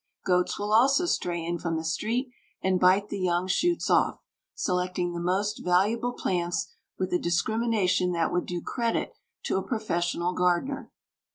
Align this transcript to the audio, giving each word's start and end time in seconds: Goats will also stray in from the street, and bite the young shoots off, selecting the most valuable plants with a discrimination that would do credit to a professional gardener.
Goats 0.25 0.57
will 0.57 0.73
also 0.73 1.05
stray 1.05 1.45
in 1.45 1.59
from 1.59 1.77
the 1.77 1.83
street, 1.83 2.31
and 2.63 2.79
bite 2.79 3.09
the 3.09 3.19
young 3.19 3.45
shoots 3.47 3.87
off, 3.87 4.19
selecting 4.55 5.13
the 5.13 5.19
most 5.19 5.63
valuable 5.63 6.13
plants 6.13 6.69
with 6.97 7.13
a 7.13 7.19
discrimination 7.19 8.11
that 8.13 8.31
would 8.33 8.47
do 8.47 8.63
credit 8.63 9.13
to 9.43 9.57
a 9.57 9.61
professional 9.61 10.33
gardener. 10.33 10.89